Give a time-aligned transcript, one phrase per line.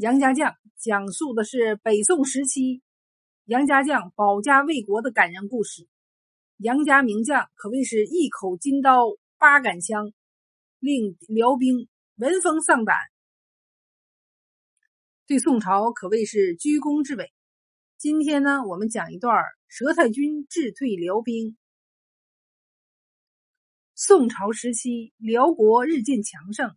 [0.00, 2.80] 杨家将讲述的是北宋时期
[3.44, 5.86] 杨家将保家卫国的感人故事。
[6.56, 9.02] 杨家名将可谓是一口金刀
[9.36, 10.10] 八杆枪，
[10.78, 11.86] 令辽兵
[12.16, 12.96] 闻风丧胆，
[15.26, 17.30] 对宋朝可谓是居功至伟。
[17.98, 19.34] 今天呢，我们讲一段
[19.68, 21.58] 佘太君智退辽兵。
[23.94, 26.74] 宋朝时期，辽国日渐强盛，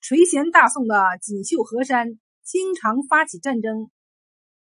[0.00, 2.18] 垂涎大宋的锦绣河山。
[2.46, 3.90] 经常发起战争。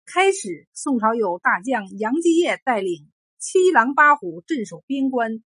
[0.05, 5.43] 开始，宋朝有大将杨继业带领七狼八虎镇守边关，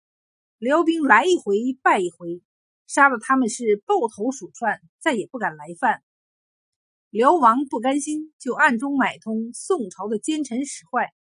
[0.59, 2.43] 辽兵来一回败一回，
[2.89, 6.03] 杀的他们是抱头鼠窜，再也不敢来犯。
[7.09, 11.15] 辽王不甘心，就暗中买通宋朝的奸臣使坏。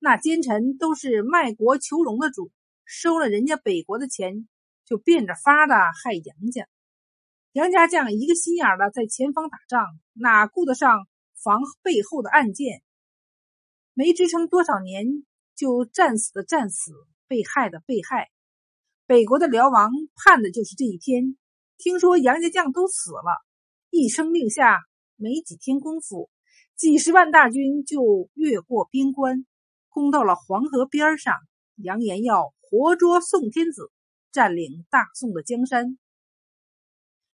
[0.00, 2.50] 那奸臣都是卖国求荣的主，
[2.84, 4.48] 收了人家北国的钱，
[4.84, 6.66] 就变着法的害杨家。
[7.52, 11.06] 杨家将一个心眼的在前方打仗，哪顾得上
[11.44, 12.82] 防背后的暗箭？
[13.92, 15.04] 没支撑多少年，
[15.54, 16.92] 就战死的战死，
[17.28, 18.30] 被害的被害。
[19.06, 21.36] 北国的辽王盼的就是这一天。
[21.76, 23.44] 听说杨家将都死了，
[23.90, 24.80] 一声令下，
[25.16, 26.30] 没几天功夫，
[26.74, 29.44] 几十万大军就越过边关，
[29.90, 31.34] 攻到了黄河边上，
[31.76, 33.92] 扬言要活捉宋天子，
[34.30, 35.98] 占领大宋的江山。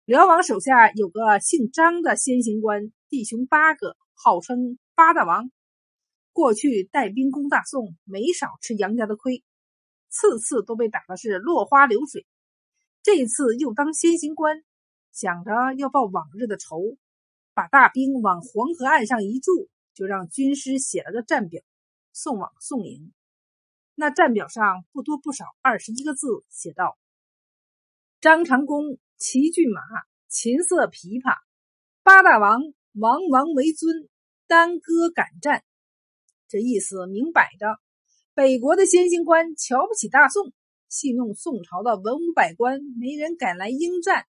[0.06, 5.50] 辽王手下有个姓张的先行官，弟兄八个，号称八大王。
[6.34, 9.42] 过去带兵攻大宋，没少吃杨家的亏，
[10.10, 12.26] 次次都被打的是落花流水。
[13.02, 14.62] 这次又当先行官，
[15.10, 16.98] 想着要报往日的仇，
[17.54, 21.62] 把大兵往黄河岸上一驻，就让军师写了个战表，
[22.12, 23.10] 送往宋营。
[23.94, 26.98] 那战表上不多不少二十一个字，写道
[28.20, 29.80] ：“张长弓。”骑骏马，
[30.28, 31.38] 琴瑟琵琶，
[32.02, 32.60] 八大王
[32.92, 34.08] 王王为尊，
[34.46, 35.64] 单歌敢战。
[36.48, 37.78] 这意思明摆着，
[38.34, 40.52] 北国的先行官瞧不起大宋，
[40.88, 44.26] 戏弄宋朝的文武百官，没人敢来应战，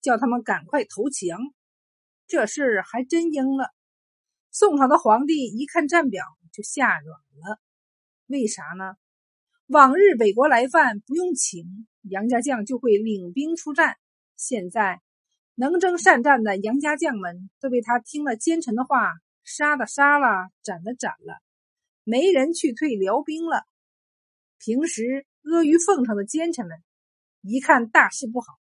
[0.00, 1.38] 叫他们赶快投降。
[2.26, 3.70] 这事还真应了。
[4.50, 7.60] 宋朝的皇帝一看战表，就吓软了。
[8.26, 8.96] 为啥呢？
[9.66, 13.96] 往日北国来犯不用请，杨家将就会领兵出战。
[14.36, 15.00] 现在
[15.54, 19.12] 能征善战的杨家将们都被他听了奸臣的话，
[19.44, 21.40] 杀的杀了，斩的斩了，
[22.04, 23.64] 没人去退辽兵了。
[24.58, 26.76] 平时阿谀奉承的奸臣们，
[27.40, 28.58] 一看大事不好，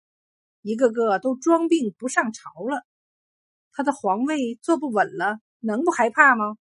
[0.62, 2.86] 一个个都装病不上朝了。
[3.72, 6.57] 他的皇位坐不稳了，能不害怕吗？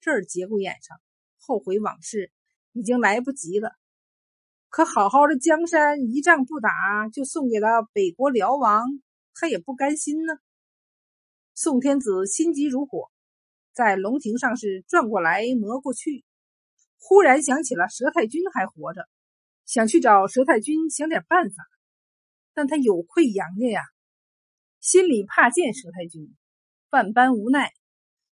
[0.00, 1.00] 这儿节骨眼上，
[1.38, 2.32] 后悔往事
[2.72, 3.76] 已经来不及了。
[4.68, 8.86] 可好好的江山一仗不打就送给了北国辽王，
[9.34, 10.34] 他也不甘心呢。
[11.54, 13.10] 宋天子心急如火，
[13.72, 16.24] 在龙庭上是转过来磨过去，
[16.98, 19.08] 忽然想起了佘太君还活着，
[19.64, 21.64] 想去找佘太君想点办法，
[22.52, 23.80] 但他有愧杨家呀，
[24.80, 26.34] 心里怕见佘太君，
[26.90, 27.72] 万般无奈，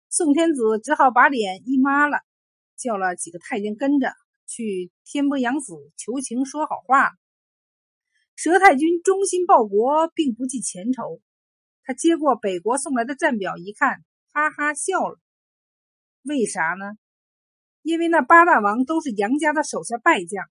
[0.09, 2.17] 宋天子只好把脸一抹了，
[2.75, 4.11] 叫了几个太监跟着。
[4.45, 7.11] 去天波杨子求情说好话，
[8.37, 11.21] 佘太君忠心报国，并不计前仇。
[11.83, 15.19] 他接过北国送来的战表一看，哈哈笑了。
[16.23, 16.97] 为啥呢？
[17.81, 20.45] 因为那八大王都是杨家的手下败将，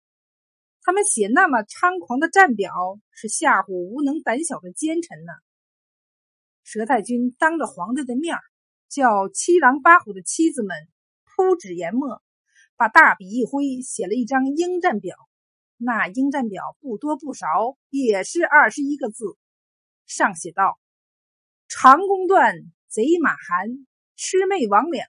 [0.82, 2.70] 他们写那么猖狂的战表，
[3.10, 5.32] 是吓唬无能胆小的奸臣呢。
[6.66, 8.36] 佘太君当着皇帝的面
[8.88, 10.76] 叫七狼八虎的妻子们
[11.24, 12.22] 铺纸研墨。
[12.82, 15.16] 把大笔一挥，写了一张应战表。
[15.76, 17.46] 那应战表不多不少，
[17.90, 19.24] 也是二十一个字。
[20.04, 20.80] 上写道
[21.70, 22.56] ：“长弓断，
[22.88, 25.06] 贼马寒，魑魅魍魉，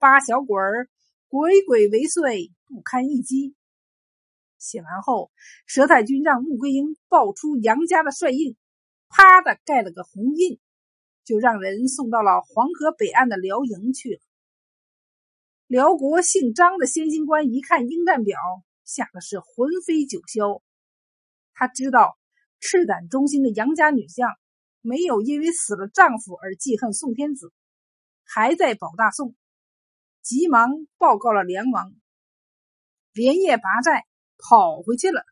[0.00, 0.88] 八小鬼儿，
[1.28, 3.54] 鬼鬼为祟，不堪一击。”
[4.58, 5.30] 写完后，
[5.68, 8.56] 佘太君让穆桂英报出杨家的帅印，
[9.08, 10.58] 啪的盖了个红印，
[11.24, 14.20] 就让人送到了黄河北岸的辽营去了。
[15.70, 18.36] 辽国姓张的先行官一看应战表，
[18.84, 20.62] 吓得是魂飞九霄。
[21.54, 22.18] 他知道
[22.58, 24.28] 赤胆忠心的杨家女将
[24.80, 27.52] 没有因为死了丈夫而记恨宋天子，
[28.24, 29.36] 还在保大宋，
[30.22, 31.92] 急忙报告了梁王，
[33.12, 34.06] 连夜拔寨
[34.38, 35.24] 跑回去了。